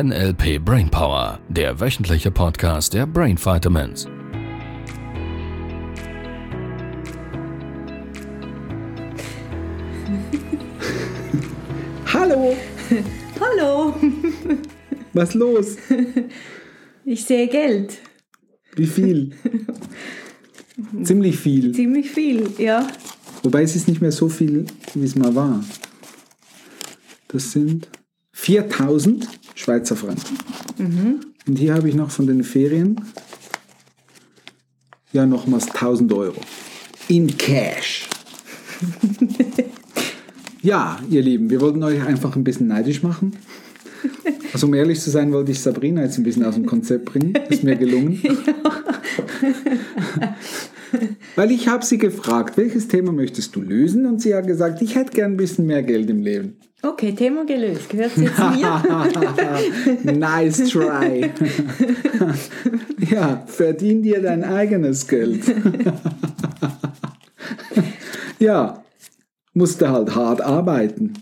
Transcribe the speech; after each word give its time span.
NLP 0.00 0.64
Brainpower, 0.64 1.40
der 1.48 1.80
wöchentliche 1.80 2.30
Podcast 2.30 2.94
der 2.94 3.04
Brain 3.04 3.36
Vitamins. 3.36 4.06
Hallo, 12.12 12.56
Hallo, 13.40 13.96
was 15.14 15.34
los? 15.34 15.78
ich 17.04 17.24
sehe 17.24 17.48
Geld. 17.48 17.98
Wie 18.76 18.86
viel? 18.86 19.32
Ziemlich 21.02 21.38
viel. 21.38 21.72
Ziemlich 21.74 22.08
viel, 22.08 22.48
ja. 22.58 22.86
Wobei 23.42 23.64
es 23.64 23.74
ist 23.74 23.88
nicht 23.88 24.00
mehr 24.00 24.12
so 24.12 24.28
viel, 24.28 24.64
wie 24.94 25.04
es 25.04 25.16
mal 25.16 25.34
war. 25.34 25.64
Das 27.26 27.50
sind 27.50 27.88
4000 28.30 29.37
Schweizer 29.58 29.96
Franken. 29.96 30.38
Und 31.46 31.56
hier 31.56 31.74
habe 31.74 31.88
ich 31.88 31.94
noch 31.96 32.10
von 32.10 32.28
den 32.28 32.44
Ferien 32.44 33.00
ja 35.12 35.26
nochmals 35.26 35.66
1000 35.68 36.12
Euro. 36.12 36.40
In 37.08 37.36
Cash. 37.36 38.08
ja, 40.62 41.00
ihr 41.10 41.22
Lieben, 41.22 41.50
wir 41.50 41.60
wollten 41.60 41.82
euch 41.82 42.00
einfach 42.00 42.36
ein 42.36 42.44
bisschen 42.44 42.68
neidisch 42.68 43.02
machen. 43.02 43.32
Also 44.52 44.68
um 44.68 44.74
ehrlich 44.74 45.00
zu 45.00 45.10
sein, 45.10 45.32
wollte 45.32 45.50
ich 45.50 45.60
Sabrina 45.60 46.02
jetzt 46.02 46.18
ein 46.18 46.22
bisschen 46.22 46.44
aus 46.44 46.54
dem 46.54 46.66
Konzept 46.66 47.06
bringen. 47.06 47.34
Ist 47.48 47.64
mir 47.64 47.74
gelungen. 47.74 48.22
Weil 51.36 51.50
ich 51.50 51.66
habe 51.66 51.84
sie 51.84 51.98
gefragt, 51.98 52.56
welches 52.56 52.86
Thema 52.86 53.10
möchtest 53.12 53.56
du 53.56 53.60
lösen? 53.60 54.06
Und 54.06 54.22
sie 54.22 54.34
hat 54.34 54.46
gesagt, 54.46 54.82
ich 54.82 54.94
hätte 54.94 55.12
gern 55.12 55.32
ein 55.32 55.36
bisschen 55.36 55.66
mehr 55.66 55.82
Geld 55.82 56.08
im 56.10 56.22
Leben. 56.22 56.56
Okay, 56.80 57.12
Thema 57.12 57.44
gelöst. 57.44 57.90
Gehört 57.90 58.16
jetzt 58.16 58.38
mir? 58.38 58.82
nice 60.16 60.68
try. 60.70 61.28
ja, 63.10 63.42
verdien 63.46 64.02
dir 64.02 64.22
dein 64.22 64.44
eigenes 64.44 65.06
Geld. 65.08 65.42
ja, 68.38 68.84
musste 69.54 69.90
halt 69.90 70.14
hart 70.14 70.40
arbeiten. 70.40 71.14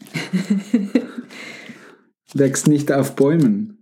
Wächst 2.34 2.68
nicht 2.68 2.92
auf 2.92 3.16
Bäumen. 3.16 3.78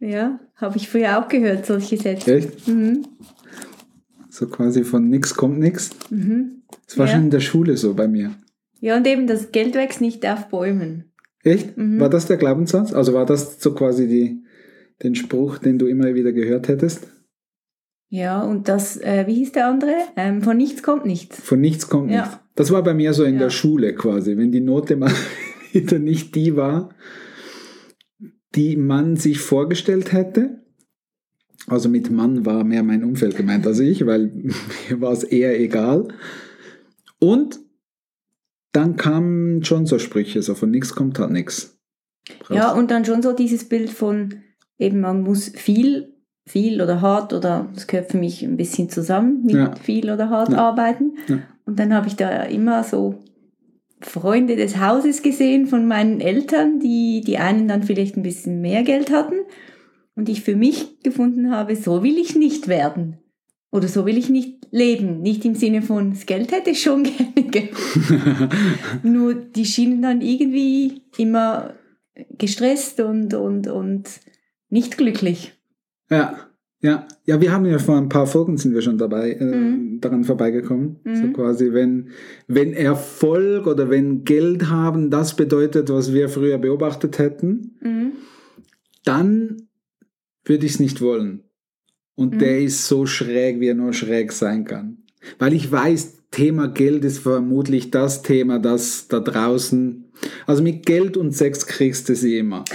ja, 0.00 0.38
habe 0.56 0.76
ich 0.76 0.88
früher 0.90 1.18
auch 1.18 1.28
gehört, 1.28 1.64
solche 1.66 1.96
Sätze. 1.96 2.36
Echt? 2.36 2.60
So 4.28 4.46
quasi 4.48 4.84
von 4.84 5.08
nix 5.08 5.34
kommt 5.34 5.58
nix. 5.58 5.90
Das 6.86 6.98
war 6.98 7.06
Ja. 7.06 7.12
schon 7.12 7.22
in 7.24 7.30
der 7.30 7.40
Schule 7.40 7.76
so 7.78 7.94
bei 7.94 8.08
mir. 8.08 8.34
Ja, 8.80 8.96
und 8.98 9.06
eben, 9.06 9.26
das 9.26 9.52
Geld 9.52 9.74
wächst 9.74 10.02
nicht 10.02 10.26
auf 10.26 10.48
Bäumen. 10.48 11.04
Echt? 11.44 11.74
War 11.76 12.08
das 12.08 12.26
der 12.26 12.36
Glaubenssatz? 12.38 12.92
Also 12.92 13.12
war 13.14 13.26
das 13.26 13.60
so 13.62 13.74
quasi 13.74 14.08
die, 14.08 14.42
den 15.02 15.14
Spruch, 15.14 15.58
den 15.58 15.78
du 15.78 15.86
immer 15.86 16.14
wieder 16.14 16.32
gehört 16.32 16.68
hättest? 16.68 17.06
Ja, 18.08 18.42
und 18.42 18.68
das, 18.68 18.96
äh, 18.98 19.24
wie 19.26 19.34
hieß 19.34 19.52
der 19.52 19.66
andere? 19.68 19.94
Ähm, 20.16 20.40
von 20.42 20.56
nichts 20.56 20.82
kommt 20.82 21.04
nichts. 21.04 21.40
Von 21.40 21.60
nichts 21.60 21.88
kommt 21.88 22.10
Ja. 22.10 22.22
nichts. 22.22 22.38
Das 22.54 22.70
war 22.70 22.82
bei 22.82 22.94
mir 22.94 23.12
so 23.12 23.24
in 23.24 23.34
Ja. 23.34 23.40
der 23.40 23.50
Schule 23.50 23.94
quasi, 23.94 24.36
wenn 24.36 24.52
die 24.52 24.60
Note 24.60 24.96
mal 24.96 25.10
wieder 25.72 25.98
nicht 25.98 26.34
die 26.34 26.56
war, 26.56 26.90
die 28.54 28.76
man 28.76 29.16
sich 29.16 29.40
vorgestellt 29.40 30.12
hätte. 30.12 30.60
Also 31.66 31.88
mit 31.88 32.10
Mann 32.10 32.46
war 32.46 32.62
mehr 32.62 32.82
mein 32.82 33.02
Umfeld 33.04 33.36
gemeint 33.36 33.66
als 33.66 33.80
ich, 33.80 34.06
weil 34.06 34.26
mir 34.88 35.00
war 35.00 35.12
es 35.12 35.24
eher 35.24 35.58
egal. 35.60 36.08
Und 37.18 37.58
dann 38.74 38.96
kamen 38.96 39.64
schon 39.64 39.86
so 39.86 39.98
Sprüche, 39.98 40.42
so 40.42 40.54
von 40.54 40.70
nichts 40.70 40.94
kommt 40.94 41.18
halt 41.18 41.30
nichts. 41.30 41.78
Ja, 42.50 42.72
und 42.72 42.90
dann 42.90 43.04
schon 43.04 43.22
so 43.22 43.32
dieses 43.32 43.68
Bild 43.68 43.90
von, 43.90 44.42
eben 44.78 45.00
man 45.00 45.22
muss 45.22 45.50
viel, 45.50 46.14
viel 46.46 46.80
oder 46.82 47.00
hart 47.00 47.32
oder 47.32 47.70
das 47.74 47.86
gehört 47.86 48.10
für 48.10 48.18
mich 48.18 48.42
ein 48.42 48.56
bisschen 48.56 48.88
zusammen 48.88 49.44
mit 49.44 49.54
Ja. 49.54 49.74
viel 49.76 50.10
oder 50.10 50.30
hart 50.30 50.50
Ja. 50.50 50.58
arbeiten. 50.58 51.16
Ja. 51.28 51.38
Und 51.66 51.78
dann 51.78 51.94
habe 51.94 52.08
ich 52.08 52.16
da 52.16 52.42
immer 52.44 52.82
so 52.84 53.22
Freunde 54.00 54.56
des 54.56 54.78
Hauses 54.78 55.22
gesehen 55.22 55.66
von 55.66 55.86
meinen 55.86 56.20
Eltern, 56.20 56.80
die 56.80 57.22
die 57.24 57.38
einen 57.38 57.68
dann 57.68 57.82
vielleicht 57.82 58.16
ein 58.16 58.22
bisschen 58.22 58.60
mehr 58.60 58.82
Geld 58.82 59.10
hatten 59.10 59.36
und 60.14 60.28
ich 60.28 60.42
für 60.42 60.56
mich 60.56 61.00
gefunden 61.02 61.50
habe, 61.50 61.76
so 61.76 62.02
will 62.02 62.18
ich 62.18 62.36
nicht 62.36 62.68
werden. 62.68 63.18
Oder 63.74 63.88
so 63.88 64.06
will 64.06 64.16
ich 64.16 64.30
nicht 64.30 64.68
leben. 64.70 65.20
Nicht 65.20 65.44
im 65.44 65.56
Sinne 65.56 65.82
von, 65.82 66.10
das 66.10 66.26
Geld 66.26 66.52
hätte 66.52 66.70
ich 66.70 66.80
schon 66.80 67.02
gerne 67.34 67.50
gehabt. 67.50 68.54
Nur 69.02 69.34
die 69.34 69.64
schienen 69.64 70.00
dann 70.00 70.20
irgendwie 70.20 71.02
immer 71.18 71.74
gestresst 72.38 73.00
und, 73.00 73.34
und, 73.34 73.66
und 73.66 74.04
nicht 74.70 74.96
glücklich. 74.96 75.54
Ja, 76.08 76.38
ja. 76.82 77.08
Ja, 77.26 77.40
wir 77.40 77.50
haben 77.50 77.66
ja 77.66 77.78
vor 77.80 77.96
ein 77.96 78.08
paar 78.08 78.28
Folgen 78.28 78.58
sind 78.58 78.74
wir 78.74 78.82
schon 78.82 78.98
dabei, 78.98 79.32
äh, 79.32 79.44
Mhm. 79.44 80.00
daran 80.00 80.22
vorbeigekommen. 80.22 81.00
So 81.12 81.26
Mhm. 81.26 81.32
quasi, 81.32 81.72
wenn, 81.72 82.10
wenn 82.46 82.74
Erfolg 82.74 83.66
oder 83.66 83.90
wenn 83.90 84.22
Geld 84.22 84.68
haben 84.70 85.10
das 85.10 85.34
bedeutet, 85.34 85.88
was 85.90 86.12
wir 86.12 86.28
früher 86.28 86.58
beobachtet 86.58 87.18
hätten, 87.18 87.76
Mhm. 87.80 88.12
dann 89.04 89.68
würde 90.44 90.66
ich 90.66 90.72
es 90.74 90.80
nicht 90.80 91.00
wollen. 91.00 91.43
Und 92.16 92.34
Mhm. 92.34 92.38
der 92.38 92.60
ist 92.60 92.86
so 92.86 93.06
schräg, 93.06 93.60
wie 93.60 93.68
er 93.68 93.74
nur 93.74 93.92
schräg 93.92 94.32
sein 94.32 94.64
kann. 94.64 94.98
Weil 95.38 95.52
ich 95.52 95.70
weiß, 95.70 96.12
Thema 96.30 96.68
Geld 96.68 97.04
ist 97.04 97.18
vermutlich 97.18 97.90
das 97.90 98.22
Thema, 98.22 98.58
das 98.58 99.08
da 99.08 99.20
draußen, 99.20 100.04
also 100.46 100.62
mit 100.62 100.84
Geld 100.86 101.16
und 101.16 101.32
Sex 101.32 101.66
kriegst 101.66 102.08
du 102.08 102.14
sie 102.16 102.38
immer. 102.38 102.64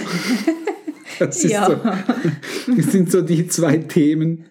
Das, 1.18 1.42
Ja. 1.42 1.66
so, 1.66 2.72
das 2.74 2.92
sind 2.92 3.12
so 3.12 3.20
die 3.20 3.46
zwei 3.46 3.76
Themen. 3.76 4.46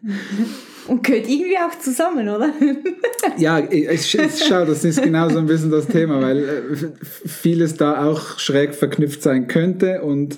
Und 0.88 1.04
gehört 1.04 1.28
irgendwie 1.28 1.58
auch 1.58 1.80
zusammen, 1.80 2.30
oder? 2.30 2.54
Ja, 3.40 3.60
ich, 3.72 3.88
ich 4.16 4.44
schau, 4.48 4.66
das 4.66 4.84
ist 4.84 5.02
genau 5.02 5.30
so 5.30 5.40
ein 5.40 5.48
bisschen 5.48 5.72
das 5.72 5.88
Thema, 5.88 6.22
weil 6.22 6.38
äh, 6.38 7.28
vieles 7.28 7.74
da 7.76 8.06
auch 8.06 8.38
schräg 8.38 8.76
verknüpft 8.76 9.24
sein 9.24 9.48
könnte 9.48 10.04
und 10.04 10.38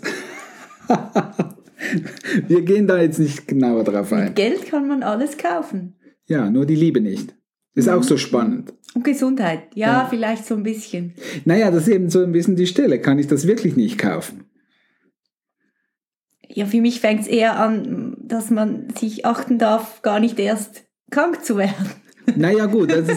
wir 2.47 2.61
gehen 2.61 2.87
da 2.87 3.01
jetzt 3.01 3.19
nicht 3.19 3.47
genauer 3.47 3.83
drauf 3.83 4.11
ein. 4.13 4.25
Mit 4.25 4.35
Geld 4.35 4.65
kann 4.67 4.87
man 4.87 5.03
alles 5.03 5.37
kaufen. 5.37 5.95
Ja, 6.27 6.49
nur 6.49 6.65
die 6.65 6.75
Liebe 6.75 7.01
nicht. 7.01 7.35
Ist 7.73 7.89
auch 7.89 8.03
so 8.03 8.17
spannend. 8.17 8.73
Und 8.93 9.03
Gesundheit. 9.03 9.63
Ja, 9.75 10.01
Ja. 10.03 10.07
vielleicht 10.09 10.45
so 10.45 10.55
ein 10.55 10.63
bisschen. 10.63 11.13
Naja, 11.45 11.71
das 11.71 11.87
ist 11.87 11.93
eben 11.93 12.09
so 12.09 12.21
ein 12.21 12.31
bisschen 12.33 12.55
die 12.55 12.67
Stelle. 12.67 12.99
Kann 12.99 13.17
ich 13.19 13.27
das 13.27 13.47
wirklich 13.47 13.75
nicht 13.75 13.97
kaufen? 13.97 14.43
Ja, 16.47 16.65
für 16.65 16.81
mich 16.81 16.99
fängt 16.99 17.21
es 17.21 17.27
eher 17.27 17.57
an, 17.57 18.17
dass 18.19 18.49
man 18.49 18.89
sich 18.97 19.25
achten 19.25 19.57
darf, 19.57 20.01
gar 20.01 20.19
nicht 20.19 20.37
erst 20.37 20.83
krank 21.09 21.45
zu 21.45 21.57
werden. 21.57 21.89
Naja, 22.35 22.65
gut, 22.67 22.91
das 22.91 23.09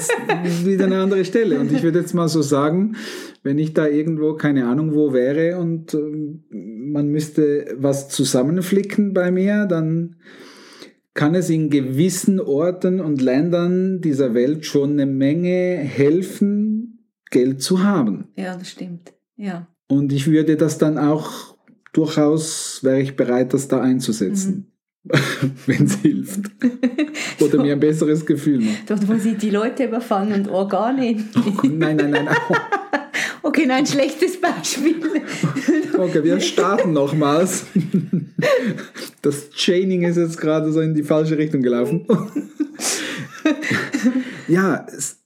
ist 0.44 0.66
wieder 0.66 0.86
eine 0.86 1.00
andere 1.00 1.24
Stelle. 1.24 1.60
Und 1.60 1.72
ich 1.72 1.82
würde 1.82 2.00
jetzt 2.00 2.14
mal 2.14 2.28
so 2.28 2.42
sagen, 2.42 2.96
wenn 3.42 3.58
ich 3.58 3.74
da 3.74 3.86
irgendwo, 3.86 4.34
keine 4.34 4.66
Ahnung 4.66 4.94
wo 4.94 5.12
wäre 5.12 5.58
und 5.58 5.94
ähm, 5.94 6.44
man 6.50 7.08
müsste 7.08 7.74
was 7.76 8.08
zusammenflicken 8.08 9.12
bei 9.12 9.30
mir, 9.30 9.66
dann 9.66 10.16
kann 11.12 11.34
es 11.34 11.48
in 11.48 11.70
gewissen 11.70 12.40
Orten 12.40 13.00
und 13.00 13.20
Ländern 13.20 14.00
dieser 14.00 14.34
Welt 14.34 14.66
schon 14.66 14.92
eine 14.92 15.06
Menge 15.06 15.76
helfen, 15.76 17.08
Geld 17.30 17.62
zu 17.62 17.84
haben. 17.84 18.28
Ja, 18.36 18.56
das 18.56 18.70
stimmt. 18.70 19.12
Ja. 19.36 19.68
Und 19.86 20.12
ich 20.12 20.26
würde 20.26 20.56
das 20.56 20.78
dann 20.78 20.98
auch 20.98 21.56
durchaus, 21.92 22.80
wäre 22.82 23.00
ich 23.00 23.16
bereit, 23.16 23.54
das 23.54 23.68
da 23.68 23.80
einzusetzen, 23.80 24.72
wenn 25.66 25.84
es 25.84 25.96
hilft. 25.96 26.40
Oder 27.40 27.62
mir 27.62 27.72
ein 27.72 27.80
besseres 27.80 28.24
Gefühl 28.24 28.60
macht. 28.60 28.88
Dort, 28.88 29.06
wo 29.06 29.14
sie 29.16 29.34
die 29.34 29.50
Leute 29.50 29.84
überfallen 29.84 30.32
und 30.32 30.48
Organe. 30.48 31.16
Nein, 31.62 31.96
nein, 31.96 32.10
nein. 32.10 32.28
Okay, 33.42 33.66
nein, 33.66 33.86
schlechtes 33.86 34.40
Beispiel. 34.40 34.96
Okay, 35.96 36.24
wir 36.24 36.40
starten 36.40 36.94
nochmals. 36.94 37.66
Das 39.20 39.50
Chaining 39.50 40.02
ist 40.02 40.16
jetzt 40.16 40.40
gerade 40.40 40.72
so 40.72 40.80
in 40.80 40.94
die 40.94 41.02
falsche 41.02 41.36
Richtung 41.36 41.60
gelaufen. 41.60 42.06
Ja, 44.48 44.86
es, 44.88 45.18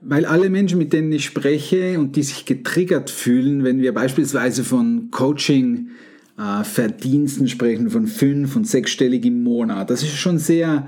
weil 0.00 0.24
alle 0.24 0.50
Menschen, 0.50 0.78
mit 0.78 0.92
denen 0.92 1.12
ich 1.12 1.24
spreche 1.24 1.98
und 1.98 2.16
die 2.16 2.22
sich 2.22 2.44
getriggert 2.44 3.10
fühlen, 3.10 3.64
wenn 3.64 3.80
wir 3.80 3.94
beispielsweise 3.94 4.64
von 4.64 5.10
Coaching 5.10 5.88
Verdiensten 6.36 7.46
sprechen, 7.48 7.90
von 7.90 8.06
fünf- 8.06 8.56
und 8.56 8.66
sechsstellig 8.66 9.24
im 9.24 9.42
Monat, 9.42 9.90
das 9.90 10.02
ist 10.02 10.16
schon 10.16 10.38
sehr, 10.38 10.86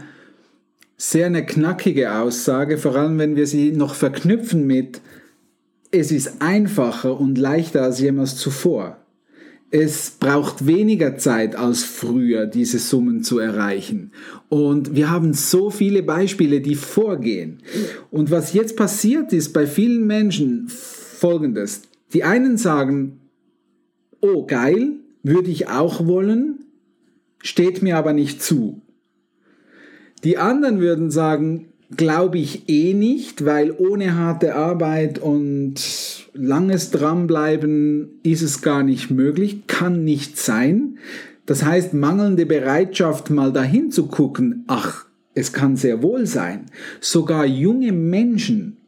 sehr 0.96 1.26
eine 1.26 1.44
knackige 1.44 2.14
Aussage, 2.14 2.78
vor 2.78 2.96
allem 2.96 3.18
wenn 3.18 3.36
wir 3.36 3.46
sie 3.46 3.72
noch 3.72 3.94
verknüpfen 3.94 4.66
mit, 4.66 5.00
es 5.90 6.10
ist 6.10 6.40
einfacher 6.40 7.20
und 7.20 7.38
leichter 7.38 7.82
als 7.82 8.00
jemals 8.00 8.36
zuvor. 8.36 8.98
Es 9.70 10.12
braucht 10.20 10.66
weniger 10.66 11.18
Zeit 11.18 11.56
als 11.56 11.82
früher, 11.82 12.46
diese 12.46 12.78
Summen 12.78 13.22
zu 13.22 13.38
erreichen. 13.38 14.12
Und 14.48 14.94
wir 14.94 15.10
haben 15.10 15.34
so 15.34 15.70
viele 15.70 16.02
Beispiele, 16.02 16.60
die 16.60 16.76
vorgehen. 16.76 17.58
Und 18.10 18.30
was 18.30 18.52
jetzt 18.52 18.76
passiert 18.76 19.32
ist 19.32 19.52
bei 19.52 19.66
vielen 19.66 20.06
Menschen 20.06 20.68
folgendes. 20.68 21.82
Die 22.12 22.22
einen 22.22 22.56
sagen, 22.56 23.20
oh 24.20 24.46
geil, 24.46 25.00
würde 25.24 25.50
ich 25.50 25.68
auch 25.68 26.06
wollen, 26.06 26.66
steht 27.42 27.82
mir 27.82 27.96
aber 27.96 28.12
nicht 28.12 28.40
zu. 28.40 28.80
Die 30.22 30.38
anderen 30.38 30.80
würden 30.80 31.10
sagen, 31.10 31.66
glaube 31.96 32.38
ich 32.38 32.68
eh 32.68 32.94
nicht, 32.94 33.44
weil 33.44 33.72
ohne 33.72 34.16
harte 34.16 34.54
Arbeit 34.54 35.18
und 35.18 35.74
langes 36.32 36.90
Dranbleiben 36.90 38.20
ist 38.22 38.42
es 38.42 38.62
gar 38.62 38.82
nicht 38.82 39.10
möglich, 39.10 39.66
kann 39.66 40.04
nicht 40.04 40.38
sein. 40.38 40.98
Das 41.46 41.64
heißt, 41.64 41.94
mangelnde 41.94 42.46
Bereitschaft, 42.46 43.30
mal 43.30 43.52
dahin 43.52 43.90
zu 43.90 44.06
gucken, 44.06 44.64
ach, 44.66 45.06
es 45.34 45.52
kann 45.52 45.76
sehr 45.76 46.02
wohl 46.02 46.26
sein. 46.26 46.66
Sogar 47.00 47.44
junge 47.44 47.92
Menschen, 47.92 48.78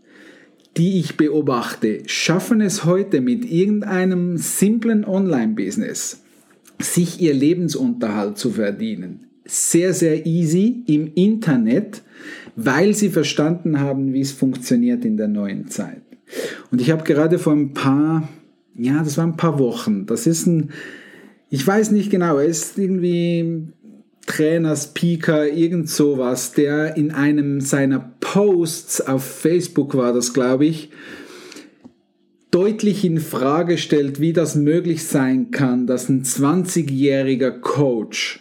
die 0.76 0.98
ich 0.98 1.16
beobachte, 1.16 2.02
schaffen 2.06 2.60
es 2.60 2.84
heute 2.84 3.20
mit 3.20 3.44
irgendeinem 3.44 4.36
simplen 4.36 5.04
Online-Business, 5.04 6.22
sich 6.80 7.20
ihr 7.20 7.34
Lebensunterhalt 7.34 8.38
zu 8.38 8.50
verdienen. 8.50 9.26
Sehr, 9.44 9.94
sehr 9.94 10.26
easy 10.26 10.82
im 10.86 11.12
Internet, 11.14 12.02
weil 12.56 12.94
sie 12.94 13.10
verstanden 13.10 13.80
haben, 13.80 14.12
wie 14.12 14.20
es 14.20 14.32
funktioniert 14.32 15.04
in 15.04 15.16
der 15.16 15.28
neuen 15.28 15.68
Zeit. 15.68 16.02
Und 16.70 16.80
ich 16.80 16.90
habe 16.90 17.04
gerade 17.04 17.38
vor 17.38 17.52
ein 17.52 17.72
paar, 17.72 18.28
ja, 18.74 19.02
das 19.02 19.18
waren 19.18 19.30
ein 19.30 19.36
paar 19.36 19.58
Wochen, 19.58 20.06
das 20.06 20.26
ist 20.26 20.46
ein, 20.46 20.70
ich 21.48 21.64
weiß 21.64 21.92
nicht 21.92 22.10
genau, 22.10 22.38
er 22.38 22.46
ist 22.46 22.76
irgendwie 22.76 23.68
Trainer, 24.26 24.74
Speaker, 24.74 25.46
irgend 25.46 25.88
sowas, 25.88 26.52
der 26.52 26.96
in 26.96 27.12
einem 27.12 27.60
seiner 27.60 28.12
Posts 28.20 29.02
auf 29.02 29.24
Facebook 29.24 29.96
war 29.96 30.12
das, 30.12 30.34
glaube 30.34 30.66
ich, 30.66 30.90
deutlich 32.56 33.04
in 33.04 33.20
Frage 33.20 33.76
stellt, 33.76 34.18
wie 34.18 34.32
das 34.32 34.54
möglich 34.54 35.04
sein 35.04 35.50
kann, 35.50 35.86
dass 35.86 36.08
ein 36.08 36.22
20-jähriger 36.22 37.50
Coach 37.50 38.40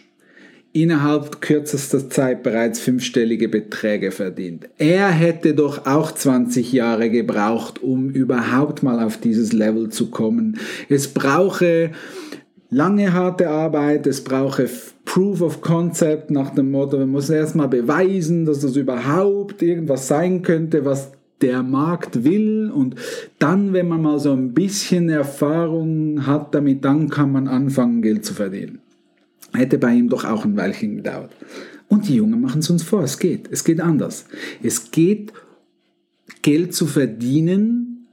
innerhalb 0.72 1.42
kürzester 1.42 2.08
Zeit 2.08 2.42
bereits 2.42 2.80
fünfstellige 2.80 3.50
Beträge 3.50 4.12
verdient. 4.12 4.70
Er 4.78 5.10
hätte 5.10 5.52
doch 5.52 5.84
auch 5.84 6.12
20 6.12 6.72
Jahre 6.72 7.10
gebraucht, 7.10 7.82
um 7.82 8.08
überhaupt 8.08 8.82
mal 8.82 9.04
auf 9.04 9.18
dieses 9.18 9.52
Level 9.52 9.90
zu 9.90 10.08
kommen. 10.08 10.60
Es 10.88 11.08
brauche 11.08 11.90
lange 12.70 13.12
harte 13.12 13.50
Arbeit, 13.50 14.06
es 14.06 14.24
brauche 14.24 14.66
Proof 15.04 15.42
of 15.42 15.60
Concept 15.60 16.30
nach 16.30 16.54
dem 16.54 16.70
Motto, 16.70 16.96
man 16.96 17.10
muss 17.10 17.28
erstmal 17.28 17.68
beweisen, 17.68 18.46
dass 18.46 18.60
das 18.60 18.76
überhaupt 18.76 19.60
irgendwas 19.60 20.08
sein 20.08 20.40
könnte, 20.40 20.86
was 20.86 21.12
der 21.42 21.62
Markt 21.62 22.24
will 22.24 22.70
und 22.70 22.94
dann, 23.38 23.72
wenn 23.72 23.88
man 23.88 24.02
mal 24.02 24.18
so 24.18 24.32
ein 24.32 24.54
bisschen 24.54 25.08
Erfahrung 25.10 26.26
hat 26.26 26.54
damit, 26.54 26.84
dann 26.84 27.10
kann 27.10 27.30
man 27.30 27.46
anfangen, 27.46 28.02
Geld 28.02 28.24
zu 28.24 28.34
verdienen. 28.34 28.80
Hätte 29.52 29.78
bei 29.78 29.92
ihm 29.92 30.08
doch 30.08 30.24
auch 30.24 30.44
ein 30.44 30.56
Weilchen 30.56 30.96
gedauert. 30.96 31.30
Und 31.88 32.08
die 32.08 32.16
Jungen 32.16 32.40
machen 32.40 32.60
es 32.60 32.70
uns 32.70 32.82
vor, 32.82 33.02
es 33.02 33.18
geht, 33.18 33.48
es 33.50 33.64
geht 33.64 33.80
anders. 33.80 34.26
Es 34.62 34.90
geht, 34.90 35.32
Geld 36.42 36.74
zu 36.74 36.86
verdienen 36.86 38.06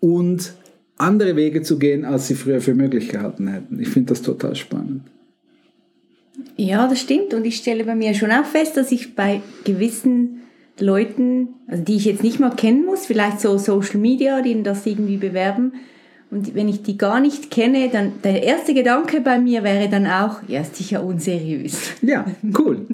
und 0.00 0.54
andere 0.96 1.36
Wege 1.36 1.62
zu 1.62 1.78
gehen, 1.78 2.04
als 2.04 2.28
sie 2.28 2.34
früher 2.34 2.60
für 2.60 2.74
möglich 2.74 3.08
gehalten 3.08 3.48
hätten. 3.48 3.80
Ich 3.80 3.88
finde 3.88 4.10
das 4.10 4.22
total 4.22 4.56
spannend. 4.56 5.02
Ja, 6.56 6.88
das 6.88 7.00
stimmt. 7.00 7.34
Und 7.34 7.44
ich 7.44 7.56
stelle 7.56 7.84
bei 7.84 7.94
mir 7.94 8.14
schon 8.14 8.30
auch 8.30 8.44
fest, 8.44 8.76
dass 8.76 8.92
ich 8.92 9.14
bei 9.14 9.42
gewissen 9.64 10.40
Leuten, 10.80 11.48
also 11.66 11.82
die 11.82 11.96
ich 11.96 12.04
jetzt 12.04 12.22
nicht 12.22 12.40
mal 12.40 12.50
kennen 12.50 12.84
muss, 12.84 13.06
vielleicht 13.06 13.40
so 13.40 13.58
Social 13.58 13.98
Media, 13.98 14.42
die 14.42 14.62
das 14.62 14.86
irgendwie 14.86 15.16
bewerben, 15.16 15.72
und 16.30 16.54
wenn 16.54 16.68
ich 16.68 16.82
die 16.82 16.98
gar 16.98 17.20
nicht 17.20 17.50
kenne, 17.50 17.88
dann 17.90 18.20
der 18.22 18.42
erste 18.42 18.74
Gedanke 18.74 19.22
bei 19.22 19.38
mir 19.38 19.64
wäre 19.64 19.88
dann 19.88 20.06
auch, 20.06 20.42
ja, 20.46 20.60
ist 20.60 20.76
sicher 20.76 21.02
unseriös. 21.02 21.92
Ja, 22.02 22.26
cool. 22.58 22.86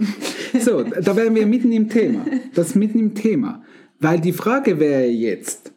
So, 0.60 0.84
da 0.84 1.16
wären 1.16 1.34
wir 1.34 1.46
mitten 1.46 1.72
im 1.72 1.88
Thema. 1.88 2.24
Das 2.54 2.68
ist 2.68 2.74
mitten 2.76 3.00
im 3.00 3.14
Thema. 3.14 3.64
Weil 3.98 4.20
die 4.20 4.32
Frage 4.32 4.78
wäre 4.78 5.06
jetzt, 5.06 5.72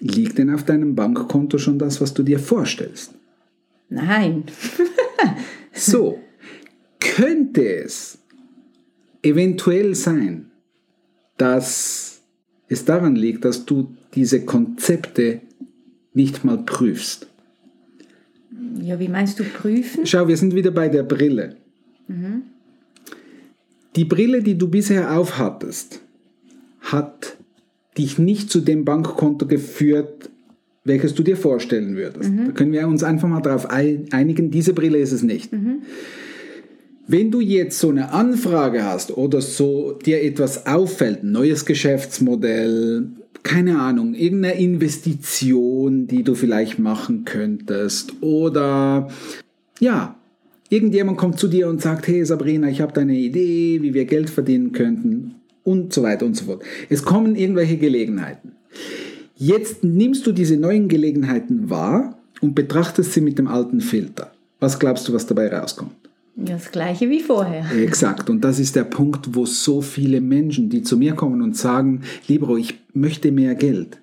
liegt 0.00 0.38
denn 0.38 0.48
auf 0.48 0.64
deinem 0.64 0.94
Bankkonto 0.94 1.58
schon 1.58 1.78
das, 1.78 2.00
was 2.00 2.14
du 2.14 2.22
dir 2.22 2.38
vorstellst? 2.38 3.12
Nein. 3.90 4.44
so, 5.72 6.18
könnte 7.00 7.66
es 7.66 8.18
eventuell 9.22 9.94
sein, 9.94 10.47
dass 11.38 12.20
es 12.68 12.84
daran 12.84 13.16
liegt, 13.16 13.44
dass 13.44 13.64
du 13.64 13.94
diese 14.14 14.44
Konzepte 14.44 15.40
nicht 16.12 16.44
mal 16.44 16.58
prüfst. 16.58 17.26
Ja, 18.82 19.00
wie 19.00 19.08
meinst 19.08 19.38
du 19.38 19.44
prüfen? 19.44 20.06
Schau, 20.06 20.28
wir 20.28 20.36
sind 20.36 20.54
wieder 20.54 20.70
bei 20.70 20.88
der 20.88 21.02
Brille. 21.02 21.56
Mhm. 22.08 22.42
Die 23.96 24.04
Brille, 24.04 24.42
die 24.42 24.56
du 24.56 24.68
bisher 24.68 25.16
aufhattest, 25.16 26.00
hat 26.80 27.36
dich 27.96 28.18
nicht 28.18 28.50
zu 28.50 28.60
dem 28.60 28.84
Bankkonto 28.84 29.46
geführt, 29.46 30.30
welches 30.84 31.14
du 31.14 31.22
dir 31.22 31.36
vorstellen 31.36 31.96
würdest. 31.96 32.30
Mhm. 32.30 32.46
Da 32.46 32.52
können 32.52 32.72
wir 32.72 32.86
uns 32.86 33.02
einfach 33.02 33.28
mal 33.28 33.40
darauf 33.40 33.66
einigen, 33.70 34.50
diese 34.50 34.72
Brille 34.72 34.98
ist 34.98 35.12
es 35.12 35.22
nicht. 35.22 35.52
Mhm. 35.52 35.82
Wenn 37.10 37.30
du 37.30 37.40
jetzt 37.40 37.78
so 37.78 37.88
eine 37.88 38.12
Anfrage 38.12 38.84
hast 38.84 39.16
oder 39.16 39.40
so 39.40 39.92
dir 39.92 40.22
etwas 40.22 40.66
auffällt, 40.66 41.24
neues 41.24 41.64
Geschäftsmodell, 41.64 43.06
keine 43.42 43.80
Ahnung, 43.80 44.12
irgendeine 44.12 44.60
Investition, 44.60 46.06
die 46.06 46.22
du 46.22 46.34
vielleicht 46.34 46.78
machen 46.78 47.24
könntest 47.24 48.12
oder 48.20 49.08
ja, 49.80 50.16
irgendjemand 50.68 51.16
kommt 51.16 51.38
zu 51.38 51.48
dir 51.48 51.68
und 51.68 51.80
sagt, 51.80 52.06
hey 52.08 52.26
Sabrina, 52.26 52.68
ich 52.68 52.82
habe 52.82 52.92
da 52.92 53.00
eine 53.00 53.16
Idee, 53.16 53.80
wie 53.80 53.94
wir 53.94 54.04
Geld 54.04 54.28
verdienen 54.28 54.72
könnten 54.72 55.36
und 55.64 55.94
so 55.94 56.02
weiter 56.02 56.26
und 56.26 56.36
so 56.36 56.44
fort. 56.44 56.62
Es 56.90 57.04
kommen 57.04 57.36
irgendwelche 57.36 57.78
Gelegenheiten. 57.78 58.52
Jetzt 59.34 59.82
nimmst 59.82 60.26
du 60.26 60.32
diese 60.32 60.58
neuen 60.58 60.88
Gelegenheiten 60.88 61.70
wahr 61.70 62.18
und 62.42 62.54
betrachtest 62.54 63.14
sie 63.14 63.22
mit 63.22 63.38
dem 63.38 63.48
alten 63.48 63.80
Filter. 63.80 64.30
Was 64.60 64.78
glaubst 64.78 65.08
du, 65.08 65.14
was 65.14 65.26
dabei 65.26 65.48
rauskommt? 65.48 66.07
Das 66.40 66.70
gleiche 66.70 67.10
wie 67.10 67.18
vorher. 67.18 67.66
Exakt. 67.82 68.30
Und 68.30 68.44
das 68.44 68.60
ist 68.60 68.76
der 68.76 68.84
Punkt, 68.84 69.34
wo 69.34 69.44
so 69.44 69.80
viele 69.80 70.20
Menschen, 70.20 70.70
die 70.70 70.82
zu 70.82 70.96
mir 70.96 71.14
kommen 71.14 71.42
und 71.42 71.56
sagen, 71.56 72.02
Libro, 72.28 72.56
ich 72.56 72.74
möchte 72.92 73.32
mehr 73.32 73.56
Geld, 73.56 73.98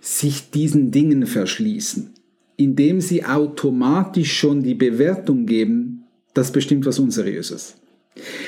sich 0.00 0.50
diesen 0.50 0.90
Dingen 0.90 1.26
verschließen, 1.26 2.08
indem 2.56 3.02
sie 3.02 3.26
automatisch 3.26 4.32
schon 4.32 4.62
die 4.62 4.74
Bewertung 4.74 5.44
geben, 5.44 6.04
das 6.32 6.52
bestimmt 6.52 6.86
was 6.86 6.98
Unseriöses. 6.98 7.76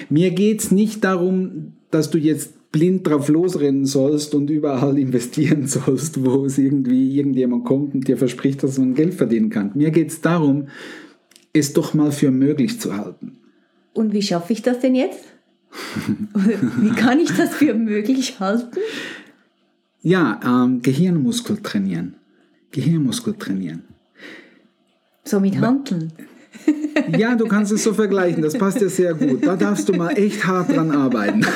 Mir 0.09 0.31
geht 0.31 0.61
es 0.61 0.71
nicht 0.71 1.05
darum, 1.05 1.75
dass 1.91 2.09
du 2.09 2.17
jetzt 2.17 2.73
blind 2.73 3.07
drauf 3.07 3.29
losrennen 3.29 3.85
sollst 3.85 4.35
und 4.35 4.49
überall 4.49 4.99
investieren 5.07 5.67
sollst, 5.67 6.25
wo 6.25 6.47
es 6.47 6.57
irgendwie 6.57 7.19
irgendjemand 7.19 7.67
kommt 7.67 7.95
und 7.95 8.09
dir 8.09 8.17
verspricht, 8.17 8.63
dass 8.63 8.79
man 8.79 8.95
Geld 8.95 9.13
verdienen 9.13 9.51
kann. 9.51 9.73
Mir 9.75 9.91
geht 9.91 10.09
es 10.09 10.23
darum, 10.23 10.69
es 11.53 11.73
doch 11.73 11.95
mal 11.95 12.13
für 12.13 12.31
möglich 12.31 12.81
zu 12.81 12.97
halten. 12.97 13.39
Und 13.93 14.13
wie 14.13 14.23
schaffe 14.23 14.53
ich 14.53 14.63
das 14.63 14.81
denn 14.81 14.95
jetzt? 14.95 15.25
wie 16.35 16.91
kann 16.91 17.19
ich 17.19 17.31
das 17.37 17.55
für 17.55 17.75
möglich 17.75 18.41
halten? 18.41 18.79
Ja, 20.03 20.41
ähm, 20.45 20.83
Gehirnmuskel 20.83 21.59
trainieren. 21.59 22.17
Gehirnmuskel 22.73 23.35
trainieren. 23.35 23.85
So 25.25 25.41
mit 25.41 25.61
Handeln. 25.61 26.13
Ja, 27.17 27.35
du 27.35 27.47
kannst 27.47 27.73
es 27.73 27.83
so 27.83 27.95
vergleichen, 27.95 28.43
das 28.43 28.59
passt 28.59 28.81
ja 28.81 28.89
sehr 28.89 29.15
gut. 29.15 29.47
Da 29.47 29.57
darfst 29.57 29.89
du 29.89 29.95
mal 29.95 30.11
echt 30.11 30.47
hart 30.47 30.71
dran 30.71 30.91
arbeiten. 30.91 31.41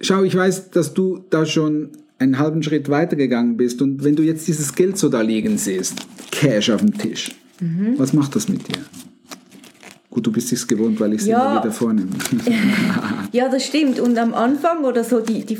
Schau, 0.00 0.24
ich 0.24 0.34
weiß, 0.34 0.70
dass 0.70 0.94
du 0.94 1.24
da 1.30 1.46
schon 1.46 1.92
einen 2.18 2.38
halben 2.38 2.62
Schritt 2.62 2.88
weitergegangen 2.88 3.56
bist 3.56 3.82
und 3.82 4.04
wenn 4.04 4.16
du 4.16 4.22
jetzt 4.22 4.46
dieses 4.46 4.74
Geld 4.74 4.96
so 4.98 5.08
da 5.08 5.20
liegen 5.20 5.58
siehst, 5.58 5.96
Cash 6.30 6.70
auf 6.70 6.80
dem 6.80 6.96
Tisch, 6.96 7.32
mhm. 7.60 7.94
was 7.96 8.12
macht 8.12 8.36
das 8.36 8.48
mit 8.48 8.68
dir? 8.68 8.82
Gut, 10.14 10.28
du 10.28 10.30
bist 10.30 10.52
es 10.52 10.64
gewohnt, 10.68 11.00
weil 11.00 11.14
ich 11.14 11.22
es 11.22 11.26
ja. 11.26 11.44
immer 11.44 11.60
wieder 11.60 11.72
vornehme. 11.72 12.10
ja, 13.32 13.48
das 13.48 13.66
stimmt. 13.66 13.98
Und 13.98 14.16
am 14.16 14.32
Anfang 14.32 14.84
oder 14.84 15.02
so, 15.02 15.18
die, 15.18 15.44
die, 15.44 15.58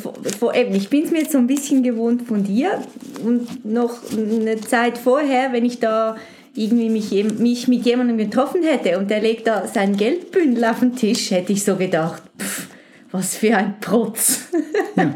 eben, 0.54 0.75
ich 0.76 0.88
bin 0.88 1.02
es 1.02 1.11
mir 1.11 1.23
jetzt 1.23 1.32
so 1.32 1.38
ein 1.38 1.49
bisschen 1.49 1.82
gewohnt 1.82 2.23
von 2.28 2.44
dir. 2.44 2.80
Und 3.25 3.64
noch 3.64 3.99
eine 4.12 4.61
Zeit 4.61 4.96
vorher, 4.96 5.52
wenn 5.52 5.64
ich 5.64 5.80
da 5.80 6.16
irgendwie 6.54 6.88
mich, 6.88 7.11
mich 7.37 7.66
mit 7.66 7.84
jemandem 7.84 8.16
getroffen 8.16 8.62
hätte 8.62 8.96
und 8.99 9.11
der 9.11 9.20
legt 9.20 9.49
da 9.49 9.66
sein 9.66 9.96
Geldbündel 9.96 10.64
auf 10.66 10.78
den 10.78 10.94
Tisch, 10.94 11.32
hätte 11.32 11.52
ich 11.52 11.64
so 11.64 11.75
gedacht, 11.75 12.23
pff, 12.38 12.68
was 13.14 13.37
für 13.37 13.56
ein 13.56 13.78
Protz. 13.78 14.49
ja. 14.97 15.14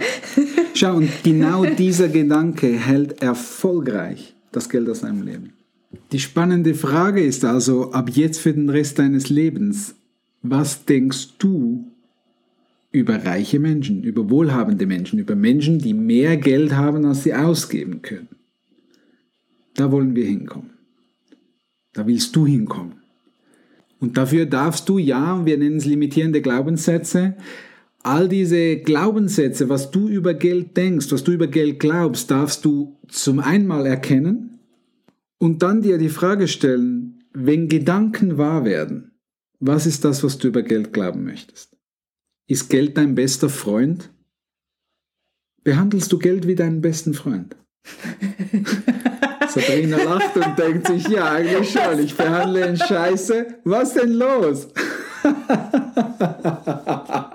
Schau, 0.73 0.95
und 0.99 1.11
genau 1.25 1.65
dieser 1.65 2.09
Gedanke 2.09 2.69
hält 2.69 3.21
erfolgreich 3.21 4.37
das 4.53 4.69
Geld 4.69 4.89
aus 4.89 5.01
deinem 5.01 5.23
Leben. 5.23 5.55
Die 6.13 6.21
spannende 6.21 6.75
Frage 6.75 7.21
ist 7.21 7.45
also, 7.45 7.91
ab 7.91 8.11
jetzt 8.11 8.39
für 8.39 8.53
den 8.53 8.71
Rest 8.71 9.01
deines 9.01 9.31
Lebens, 9.31 9.97
was 10.43 10.85
denkst 10.85 11.39
du 11.39 11.91
über 12.93 13.25
reiche 13.25 13.59
Menschen, 13.59 14.05
über 14.05 14.31
wohlhabende 14.31 14.87
Menschen, 14.87 15.19
über 15.19 15.35
Menschen, 15.35 15.81
die 15.81 15.93
mehr 15.93 16.37
Geld 16.37 16.75
haben, 16.75 17.05
als 17.05 17.25
sie 17.25 17.35
ausgeben 17.35 18.01
können? 18.03 18.29
Da 19.75 19.91
wollen 19.91 20.15
wir 20.15 20.25
hinkommen. 20.25 20.71
Da 21.95 22.07
willst 22.07 22.37
du 22.37 22.47
hinkommen. 22.47 22.93
Und 23.99 24.17
dafür 24.17 24.47
darfst 24.47 24.89
du 24.89 24.99
ja, 24.99 25.45
wir 25.45 25.59
nennen 25.59 25.79
es 25.79 25.85
limitierende 25.85 26.41
Glaubenssätze, 26.41 27.35
all 28.03 28.29
diese 28.29 28.77
Glaubenssätze, 28.77 29.69
was 29.69 29.91
du 29.91 30.09
über 30.09 30.35
Geld 30.35 30.77
denkst, 30.77 31.11
was 31.11 31.25
du 31.25 31.33
über 31.33 31.47
Geld 31.47 31.81
glaubst, 31.81 32.31
darfst 32.31 32.65
du 32.65 32.99
zum 33.09 33.41
einmal 33.41 33.87
erkennen 33.87 34.61
und 35.39 35.63
dann 35.63 35.83
dir 35.83 35.99
die 35.99 36.09
Frage 36.09 36.49
stellen, 36.49 37.25
wenn 37.33 37.69
Gedanken 37.69 38.39
wahr 38.39 38.65
werden, 38.65 39.13
was 39.61 39.87
ist 39.87 40.05
das, 40.05 40.23
was 40.23 40.39
du 40.39 40.49
über 40.49 40.63
Geld 40.63 40.93
glauben 40.93 41.25
möchtest? 41.25 41.77
Ist 42.47 42.71
Geld 42.71 42.97
dein 42.97 43.15
bester 43.15 43.49
Freund? 43.49 44.11
Behandelst 45.65 46.11
du 46.13 46.19
Geld 46.19 46.47
wie 46.47 46.55
deinen 46.55 46.81
besten 46.81 47.15
Freund? 47.15 47.57
Sabrina 49.49 50.03
lacht 50.03 50.37
und 50.37 50.59
denkt 50.59 50.87
sich, 50.87 51.09
ja, 51.09 51.33
eigentlich 51.33 51.71
schon, 51.71 51.99
ich 51.99 52.15
behandle 52.15 52.69
ihn 52.69 52.77
scheiße. 52.77 53.47
Was 53.65 53.95
denn 53.95 54.13
los? 54.13 54.69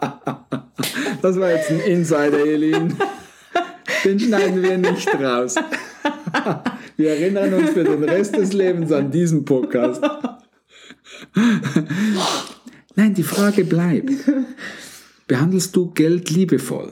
Das 1.24 1.40
war 1.40 1.52
jetzt 1.52 1.70
ein 1.70 1.80
Insider, 1.80 2.46
Elin. 2.46 2.98
Den 4.04 4.20
schneiden 4.20 4.62
wir 4.62 4.78
nicht 4.78 5.08
raus. 5.16 5.56
Wir 6.98 7.12
erinnern 7.12 7.54
uns 7.54 7.70
für 7.70 7.86
den 7.86 8.04
Rest 8.04 8.36
des 8.36 8.52
Lebens 8.52 8.92
an 8.92 9.10
diesen 9.10 9.46
Podcast. 9.46 10.04
Nein, 12.96 13.14
die 13.14 13.24
Frage 13.24 13.64
bleibt. 13.64 14.12
Behandelst 15.26 15.74
du 15.78 15.92
Geld 15.92 16.30
liebevoll? 16.30 16.92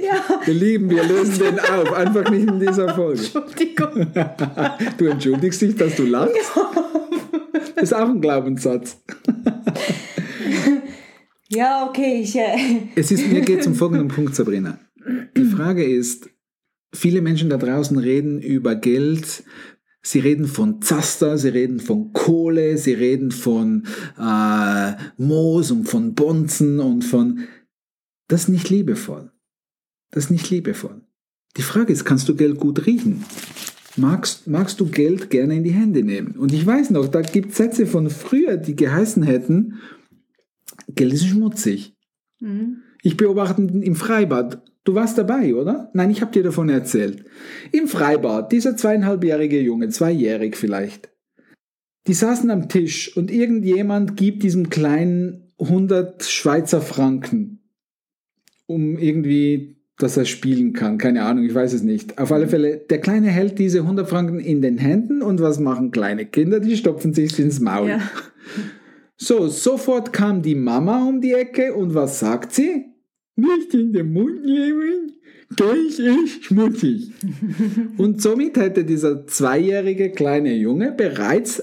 Ja. 0.00 0.40
Wir 0.46 0.54
lieben, 0.54 0.88
wir 0.88 1.04
lösen 1.04 1.38
den 1.38 1.60
auf. 1.60 1.92
Einfach 1.92 2.30
nicht 2.30 2.48
in 2.48 2.58
dieser 2.58 2.94
Folge. 2.94 3.20
Entschuldigung. 3.20 4.06
Du 4.96 5.06
entschuldigst 5.06 5.60
dich, 5.60 5.76
dass 5.76 5.94
du 5.96 6.04
lachst? 6.04 6.34
Das 6.34 6.91
ist 7.82 7.94
auch 7.94 8.08
ein 8.08 8.20
Glaubenssatz. 8.20 9.02
Ja, 11.54 11.86
okay, 11.86 12.22
ich. 12.22 12.34
Äh, 12.36 12.88
Es 12.94 13.10
ist, 13.10 13.30
mir 13.30 13.42
geht 13.42 13.62
zum 13.62 13.74
folgenden 13.74 14.08
Punkt, 14.08 14.34
Sabrina. 14.34 14.78
Die 15.36 15.44
Frage 15.44 15.84
ist, 15.84 16.30
viele 16.94 17.20
Menschen 17.20 17.50
da 17.50 17.58
draußen 17.58 17.98
reden 17.98 18.40
über 18.40 18.74
Geld, 18.74 19.44
sie 20.00 20.20
reden 20.20 20.46
von 20.46 20.80
Zaster, 20.80 21.36
sie 21.36 21.50
reden 21.50 21.78
von 21.78 22.14
Kohle, 22.14 22.78
sie 22.78 22.94
reden 22.94 23.32
von 23.32 23.86
äh, 24.18 24.92
Moos 25.18 25.70
und 25.70 25.88
von 25.88 26.14
Bonzen 26.14 26.80
und 26.80 27.04
von... 27.04 27.40
Das 28.28 28.44
ist 28.44 28.48
nicht 28.48 28.70
liebevoll. 28.70 29.30
Das 30.10 30.24
ist 30.24 30.30
nicht 30.30 30.48
liebevoll. 30.48 31.02
Die 31.58 31.62
Frage 31.62 31.92
ist, 31.92 32.06
kannst 32.06 32.30
du 32.30 32.34
Geld 32.34 32.58
gut 32.58 32.86
riechen? 32.86 33.24
Magst, 33.96 34.46
magst 34.46 34.80
du 34.80 34.86
Geld 34.86 35.28
gerne 35.30 35.56
in 35.56 35.64
die 35.64 35.72
Hände 35.72 36.02
nehmen? 36.02 36.36
Und 36.38 36.52
ich 36.52 36.64
weiß 36.64 36.90
noch, 36.90 37.08
da 37.08 37.20
gibt 37.20 37.50
es 37.50 37.56
Sätze 37.58 37.86
von 37.86 38.08
früher, 38.08 38.56
die 38.56 38.74
geheißen 38.74 39.22
hätten, 39.22 39.80
Geld 40.94 41.12
ist 41.12 41.26
schmutzig. 41.26 41.94
hm. 42.40 42.82
Ich 43.02 43.16
beobachte 43.16 43.62
im 43.62 43.96
Freibad. 43.96 44.62
Du 44.84 44.94
warst 44.94 45.18
dabei, 45.18 45.54
oder? 45.54 45.90
Nein, 45.92 46.10
ich 46.10 46.22
habe 46.22 46.32
dir 46.32 46.42
davon 46.42 46.68
erzählt. 46.68 47.24
Im 47.72 47.88
Freibad, 47.88 48.52
dieser 48.52 48.76
zweieinhalbjährige 48.76 49.60
Junge, 49.60 49.88
zweijährig 49.88 50.56
vielleicht. 50.56 51.10
Die 52.06 52.14
saßen 52.14 52.50
am 52.50 52.68
Tisch 52.68 53.16
und 53.16 53.30
irgendjemand 53.30 54.16
gibt 54.16 54.42
diesem 54.42 54.70
kleinen 54.70 55.52
100 55.58 56.24
Schweizer 56.24 56.80
Franken, 56.80 57.60
um 58.66 58.98
irgendwie, 58.98 59.76
dass 60.02 60.16
er 60.16 60.24
spielen 60.24 60.72
kann. 60.72 60.98
Keine 60.98 61.24
Ahnung, 61.24 61.44
ich 61.44 61.54
weiß 61.54 61.72
es 61.72 61.82
nicht. 61.82 62.18
Auf 62.18 62.32
alle 62.32 62.48
Fälle, 62.48 62.78
der 62.78 63.00
Kleine 63.00 63.28
hält 63.28 63.58
diese 63.58 63.80
100 63.80 64.08
Franken 64.08 64.40
in 64.40 64.62
den 64.62 64.78
Händen 64.78 65.22
und 65.22 65.40
was 65.40 65.60
machen 65.60 65.90
kleine 65.90 66.26
Kinder? 66.26 66.60
Die 66.60 66.76
stopfen 66.76 67.14
sich 67.14 67.38
ins 67.38 67.60
Maul. 67.60 67.88
Ja. 67.88 68.00
So, 69.18 69.46
sofort 69.46 70.12
kam 70.12 70.42
die 70.42 70.56
Mama 70.56 71.06
um 71.06 71.20
die 71.20 71.32
Ecke 71.32 71.74
und 71.74 71.94
was 71.94 72.18
sagt 72.18 72.52
sie? 72.52 72.86
Nicht 73.36 73.72
in 73.72 73.92
den 73.92 74.12
Mund 74.12 74.44
nehmen, 74.44 75.12
Geld 75.56 75.98
ist 75.98 76.44
schmutzig. 76.44 77.12
und 77.98 78.20
somit 78.20 78.56
hätte 78.56 78.84
dieser 78.84 79.26
zweijährige 79.26 80.10
kleine 80.10 80.54
Junge 80.54 80.92
bereits 80.92 81.62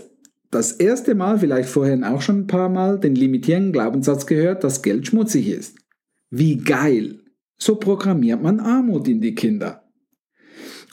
das 0.51 0.71
erste 0.71 1.15
Mal, 1.15 1.39
vielleicht 1.39 1.69
vorhin 1.69 2.03
auch 2.03 2.21
schon 2.21 2.41
ein 2.41 2.47
paar 2.47 2.69
Mal, 2.69 2.99
den 2.99 3.15
limitierenden 3.15 3.71
Glaubenssatz 3.71 4.25
gehört, 4.25 4.63
dass 4.63 4.81
Geld 4.81 5.07
schmutzig 5.07 5.49
ist. 5.49 5.77
Wie 6.31 6.57
geil! 6.57 7.18
So 7.61 7.75
programmiert 7.75 8.41
man 8.41 8.59
Armut 8.59 9.07
in 9.07 9.21
die 9.21 9.35
Kinder. 9.35 9.83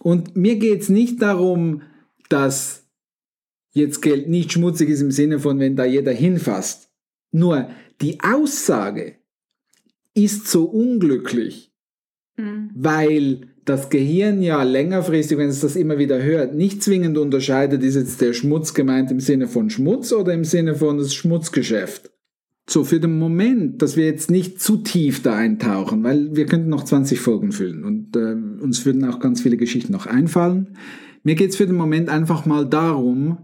Und 0.01 0.37
mir 0.37 0.57
geht 0.57 0.83
es 0.83 0.89
nicht 0.89 1.23
darum, 1.23 1.83
dass 2.29 2.87
jetzt 3.73 4.03
Geld 4.03 4.29
nicht 4.29 4.53
schmutzig 4.53 4.89
ist 4.89 5.01
im 5.01 5.11
Sinne 5.11 5.39
von, 5.39 5.59
wenn 5.59 5.77
da 5.77 5.85
jeder 5.85 6.13
hinfasst. 6.13 6.91
Nur 7.31 7.71
die 8.01 8.21
Aussage 8.21 9.17
ist 10.15 10.49
so 10.49 10.65
unglücklich, 10.65 11.73
Hm. 12.39 12.71
weil 12.75 13.49
das 13.65 13.89
Gehirn 13.89 14.43
ja 14.43 14.63
längerfristig, 14.63 15.39
wenn 15.39 15.49
es 15.49 15.61
das 15.61 15.75
immer 15.75 15.99
wieder 15.99 16.23
hört, 16.23 16.55
nicht 16.55 16.83
zwingend 16.83 17.17
unterscheidet, 17.19 17.83
ist 17.83 17.97
jetzt 17.97 18.21
der 18.21 18.33
Schmutz 18.35 18.75
gemeint 18.75 19.11
im 19.11 19.21
Sinne 19.21 19.49
von 19.49 19.71
Schmutz 19.71 20.13
oder 20.13 20.35
im 20.35 20.45
Sinne 20.45 20.75
von 20.75 20.99
das 20.99 21.15
Schmutzgeschäft. 21.15 22.11
So, 22.69 22.83
für 22.83 22.99
den 22.99 23.19
Moment, 23.19 23.81
dass 23.81 23.97
wir 23.97 24.07
jetzt 24.07 24.31
nicht 24.31 24.61
zu 24.61 24.79
tief 24.79 25.23
da 25.23 25.37
eintauchen, 25.37 26.03
weil 26.03 26.35
wir 26.35 26.47
könnten 26.47 26.69
noch 26.69 26.85
20 26.85 27.21
Folgen 27.21 27.53
füllen 27.53 27.85
und 27.85 28.17
äh, 28.17 28.35
uns 28.61 28.85
würden 28.85 29.05
auch 29.05 29.21
ganz 29.21 29.41
viele 29.41 29.57
Geschichten 29.57 29.93
noch 29.93 30.07
einfallen. 30.07 30.77
Mir 31.23 31.37
geht 31.37 31.51
es 31.51 31.57
für 31.57 31.67
den 31.67 31.77
Moment 31.77 32.09
einfach 32.09 32.45
mal 32.45 32.69
darum, 32.69 33.39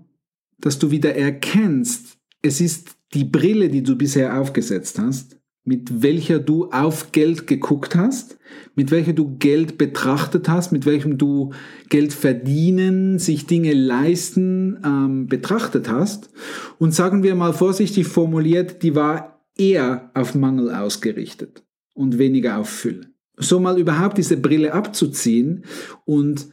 dass 0.58 0.78
du 0.78 0.90
wieder 0.90 1.14
erkennst, 1.14 2.18
es 2.42 2.60
ist 2.60 2.96
die 3.14 3.24
Brille, 3.24 3.68
die 3.68 3.82
du 3.82 3.96
bisher 3.96 4.40
aufgesetzt 4.40 4.98
hast, 4.98 5.38
mit 5.64 6.02
welcher 6.02 6.40
du 6.40 6.70
auf 6.70 7.12
Geld 7.12 7.46
geguckt 7.46 7.94
hast, 7.94 8.38
mit 8.74 8.90
welcher 8.90 9.12
du 9.12 9.36
Geld 9.38 9.78
betrachtet 9.78 10.48
hast, 10.48 10.72
mit 10.72 10.86
welchem 10.86 11.18
du 11.18 11.52
Geld 11.88 12.12
verdienen, 12.12 13.18
sich 13.18 13.46
Dinge 13.46 13.72
leisten 13.72 14.80
ähm, 14.84 15.26
betrachtet 15.26 15.88
hast. 15.88 16.30
Und 16.78 16.92
sagen 16.92 17.22
wir 17.22 17.34
mal 17.34 17.52
vorsichtig 17.52 18.08
formuliert, 18.08 18.82
die 18.82 18.94
war 18.94 19.40
eher 19.56 20.10
auf 20.14 20.34
Mangel 20.34 20.74
ausgerichtet 20.74 21.64
und 21.94 22.18
weniger 22.18 22.58
auf 22.58 22.68
Fülle. 22.68 23.12
So 23.36 23.60
mal 23.60 23.78
überhaupt 23.78 24.18
diese 24.18 24.36
Brille 24.36 24.72
abzuziehen 24.72 25.64
und 26.04 26.48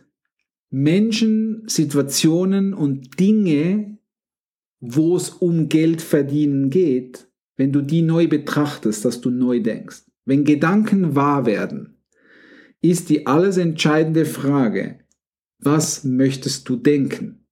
Menschen, 0.70 1.64
Situationen 1.66 2.76
und 2.76 3.20
Dinge, 3.20 3.98
wo 4.80 5.16
es 5.16 5.30
um 5.30 5.68
Geld 5.68 6.02
verdienen 6.02 6.70
geht, 6.70 7.29
wenn 7.60 7.74
du 7.74 7.82
die 7.82 8.04
neu 8.04 8.30
betrachtest, 8.30 9.04
dass 9.04 9.20
du 9.20 9.30
neu 9.30 9.60
denkst. 9.60 10.04
Wenn 10.24 10.46
Gedanken 10.46 11.14
wahr 11.14 11.46
werden, 11.46 11.98
ist 12.82 13.10
die 13.10 13.28
alles 13.28 13.58
entscheidende 13.58 14.24
Frage, 14.24 15.00
was 15.60 16.06
möchtest 16.06 16.70
du 16.70 16.78
denken? 16.78 17.46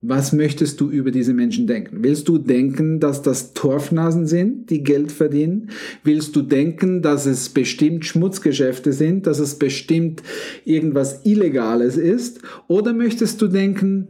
Was 0.00 0.32
möchtest 0.32 0.80
du 0.80 0.90
über 0.90 1.10
diese 1.10 1.34
Menschen 1.34 1.66
denken? 1.66 2.04
Willst 2.04 2.28
du 2.28 2.38
denken, 2.38 3.00
dass 3.00 3.22
das 3.22 3.52
Torfnasen 3.52 4.28
sind, 4.28 4.70
die 4.70 4.84
Geld 4.84 5.10
verdienen? 5.10 5.70
Willst 6.04 6.36
du 6.36 6.42
denken, 6.42 7.02
dass 7.02 7.26
es 7.26 7.48
bestimmt 7.48 8.04
Schmutzgeschäfte 8.04 8.92
sind, 8.92 9.26
dass 9.26 9.40
es 9.40 9.58
bestimmt 9.58 10.22
irgendwas 10.64 11.26
Illegales 11.26 11.96
ist? 11.96 12.42
Oder 12.68 12.92
möchtest 12.92 13.42
du 13.42 13.48
denken, 13.48 14.08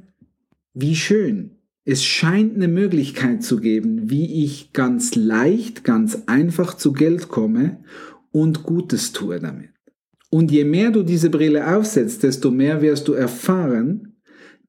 wie 0.75 0.95
schön, 0.95 1.53
es 1.85 2.05
scheint 2.05 2.55
eine 2.55 2.69
Möglichkeit 2.69 3.43
zu 3.43 3.59
geben, 3.59 4.11
wie 4.11 4.45
ich 4.45 4.73
ganz 4.73 5.15
leicht, 5.15 5.85
ganz 5.85 6.23
einfach 6.27 6.75
zu 6.75 6.93
Geld 6.93 7.29
komme 7.29 7.83
und 8.31 8.63
Gutes 8.63 9.13
tue 9.13 9.41
damit. 9.41 9.71
Und 10.31 10.51
je 10.51 10.65
mehr 10.65 10.91
du 10.91 11.03
diese 11.03 11.29
Brille 11.29 11.77
aufsetzt, 11.77 12.23
desto 12.23 12.51
mehr 12.51 12.81
wirst 12.81 13.09
du 13.09 13.13
erfahren, 13.13 14.17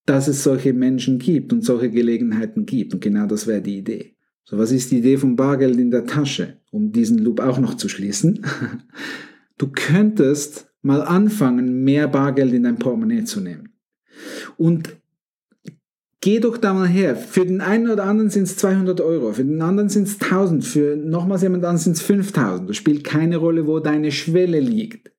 dass 0.05 0.27
es 0.27 0.43
solche 0.43 0.74
Menschen 0.74 1.20
gibt 1.20 1.53
und 1.53 1.63
solche 1.63 1.89
Gelegenheiten 1.89 2.65
gibt. 2.65 2.93
Und 2.93 3.01
genau 3.01 3.27
das 3.27 3.48
wäre 3.48 3.62
die 3.62 3.77
Idee. 3.77 4.15
So, 4.43 4.58
was 4.58 4.72
ist 4.72 4.91
die 4.91 4.98
Idee 4.98 5.17
vom 5.17 5.38
Bargeld 5.38 5.79
in 5.79 5.91
der 5.91 6.05
Tasche, 6.05 6.58
um 6.72 6.91
diesen 6.91 7.20
Loop 7.20 7.39
auch 7.39 7.60
noch 7.60 7.75
zu 7.75 7.89
schließen? 7.89 8.46
Du 9.60 9.67
könntest 9.72 10.74
mal 10.82 11.03
anfangen, 11.03 11.84
mehr 11.84 12.08
Bargeld 12.08 12.53
in 12.53 12.63
dein 12.63 12.79
Portemonnaie 12.79 13.24
zu 13.24 13.39
nehmen. 13.39 13.70
Und 14.58 14.98
geh 16.24 16.39
doch 16.39 16.58
da 16.58 16.74
mal 16.74 16.88
her. 16.88 17.18
Für 17.18 17.46
den 17.46 17.60
einen 17.60 17.89
oder 17.89 18.06
anderen 18.06 18.30
sind 18.30 18.44
es 18.44 18.56
200 18.56 19.01
Euro, 19.01 19.34
für 19.34 19.44
den 19.44 19.62
anderen 19.62 19.89
sind 19.89 20.08
es 20.08 20.22
1000, 20.22 20.63
für 20.63 20.96
nochmals 20.96 21.42
jemand 21.42 21.65
anderen 21.65 21.84
sind 21.84 21.98
es 21.98 22.01
5000. 22.01 22.70
Das 22.70 22.77
spielt 22.77 23.03
keine 23.03 23.36
Rolle, 23.36 23.68
wo 23.68 23.82
deine 23.82 24.10
Schwelle 24.10 24.62
liegt. 24.62 25.12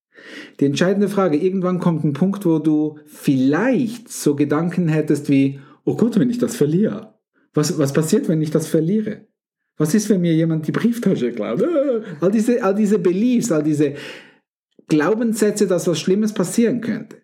Die 0.61 0.65
entscheidende 0.65 1.11
Frage, 1.11 1.37
irgendwann 1.37 1.79
kommt 1.79 2.05
ein 2.05 2.15
Punkt, 2.15 2.47
wo 2.47 2.59
du 2.59 2.99
vielleicht 3.05 4.11
so 4.11 4.35
Gedanken 4.35 4.89
hättest 4.89 5.29
wie, 5.29 5.61
oh 5.85 5.95
Gott, 5.95 6.19
wenn 6.19 6.31
ich 6.31 6.39
das 6.39 6.57
verliere. 6.57 7.15
Was, 7.53 7.79
was 7.79 7.93
passiert, 7.93 8.31
wenn 8.31 8.41
ich 8.41 8.51
das 8.51 8.67
verliere? 8.67 9.27
Was 9.77 9.95
ist, 9.95 10.09
wenn 10.09 10.23
mir 10.23 10.33
jemand 10.33 10.67
die 10.67 10.73
Brieftasche 10.73 11.33
klaut? 11.33 11.61
Äh, 11.61 12.01
All 12.23 12.31
diese, 12.31 12.65
all 12.65 12.75
diese 12.75 12.99
Beliefs, 12.99 13.53
all 13.53 13.63
diese 13.63 13.93
Glaubenssätze, 14.89 15.67
dass 15.67 15.87
was 15.87 16.01
Schlimmes 16.01 16.33
passieren 16.33 16.81
könnte. 16.81 17.19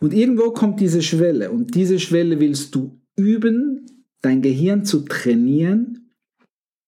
Und 0.00 0.12
irgendwo 0.12 0.50
kommt 0.50 0.80
diese 0.80 1.02
Schwelle 1.02 1.52
und 1.52 1.76
diese 1.76 2.00
Schwelle 2.00 2.40
willst 2.40 2.74
du 2.74 3.01
üben, 3.16 3.86
dein 4.20 4.42
Gehirn 4.42 4.84
zu 4.84 5.00
trainieren, 5.00 6.10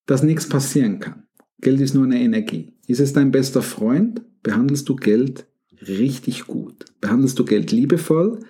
dass 0.06 0.22
nichts 0.22 0.48
passieren 0.48 1.00
kann. 1.00 1.24
Geld 1.60 1.80
ist 1.80 1.94
nur 1.94 2.04
eine 2.04 2.20
Energie. 2.20 2.74
Ist 2.86 3.00
es 3.00 3.12
dein 3.12 3.30
bester 3.30 3.62
Freund? 3.62 4.22
Behandelst 4.42 4.88
du 4.88 4.96
Geld 4.96 5.46
richtig 5.86 6.46
gut? 6.46 6.84
Behandelst 7.00 7.38
du 7.38 7.44
Geld 7.44 7.72
liebevoll? 7.72 8.40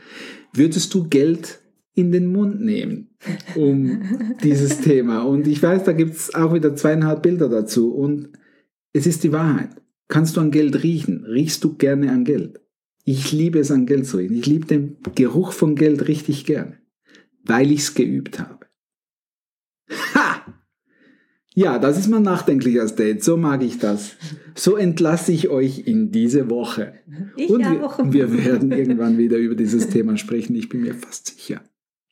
Würdest 0.53 0.93
du 0.95 1.09
Geld 1.09 1.61
in 1.95 2.11
den 2.11 2.27
Mund 2.27 2.61
nehmen 2.61 3.11
um 3.55 4.03
dieses 4.43 4.81
Thema? 4.81 5.23
Und 5.23 5.47
ich 5.47 5.63
weiß, 5.63 5.85
da 5.85 5.93
gibt 5.93 6.15
es 6.15 6.35
auch 6.35 6.53
wieder 6.55 6.75
zweieinhalb 6.75 7.23
Bilder 7.23 7.49
dazu. 7.49 7.95
Und 7.95 8.31
es 8.93 9.07
ist 9.07 9.25
die 9.25 9.33
Wahrheit. 9.33 9.71
Kannst 10.09 10.37
du 10.37 10.41
an 10.41 10.51
Geld 10.51 10.83
riechen? 10.83 11.25
Riechst 11.25 11.65
du 11.65 11.75
gerne 11.75 12.11
an 12.11 12.25
Geld? 12.25 12.61
Ich 13.05 13.33
liebe 13.33 13.59
es, 13.59 13.71
an 13.71 13.87
Geld 13.87 14.07
zu 14.07 14.17
riechen. 14.17 14.37
Ich 14.37 14.47
liebe 14.47 14.67
den 14.67 14.97
Geruch 15.15 15.53
von 15.53 15.77
Geld 15.77 16.09
richtig 16.09 16.47
gerne, 16.47 16.79
weil 17.45 17.71
ich 17.71 17.81
es 17.81 17.95
geübt 17.95 18.41
habe. 18.41 18.67
Ha! 20.15 20.43
Ja, 21.55 21.79
das 21.79 21.99
ist 21.99 22.09
mein 22.09 22.23
nachdenkliches 22.23 22.97
Date. 22.97 23.23
So 23.23 23.37
mag 23.37 23.63
ich 23.63 23.79
das. 23.79 24.17
So 24.57 24.77
entlasse 24.77 25.31
ich 25.31 25.49
euch 25.51 25.87
in 25.87 26.11
diese 26.11 26.51
Woche. 26.51 26.95
Ich 27.37 27.49
Und 27.49 27.65
auch. 27.65 27.99
wir, 28.03 28.33
wir 28.33 28.45
werden 28.45 28.73
irgendwann 28.73 29.19
wieder 29.19 29.37
über 29.37 29.55
dieses 29.55 29.89
Thema 29.89 30.17
sprechen. 30.17 30.57
Ich 30.57 30.69
bin 30.69 30.81
mir 30.81 30.95
fast 30.95 31.29
sicher. 31.29 31.61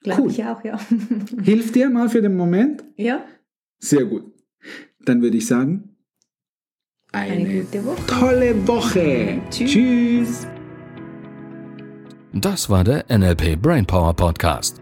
Glaube 0.02 0.22
cool. 0.22 0.30
ich 0.30 0.44
auch, 0.44 0.62
ja. 0.64 0.78
Hilft 1.42 1.74
dir 1.74 1.90
mal 1.90 2.08
für 2.08 2.22
den 2.22 2.36
Moment? 2.36 2.84
ja, 2.96 3.24
Sehr 3.78 4.04
gut. 4.04 4.24
Dann 5.04 5.22
würde 5.22 5.36
ich 5.36 5.46
sagen, 5.46 5.96
eine 7.12 7.32
eine, 7.32 7.62
gute 7.62 7.84
Woche. 7.84 8.06
tolle 8.06 8.68
Woche. 8.68 9.40
Tschüss. 9.50 9.70
Tschüss. 9.70 10.46
Das 12.32 12.70
war 12.70 12.84
der 12.84 13.04
NLP 13.10 13.60
Brainpower 13.60 14.14
Podcast. 14.14 14.81